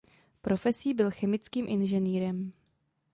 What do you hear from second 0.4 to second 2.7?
Profesí byl chemickým inženýrem.